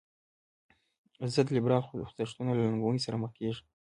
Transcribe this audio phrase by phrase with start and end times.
[1.33, 3.61] ضد لیبرال خوځښتونه له ننګونې سره مخ کیږي.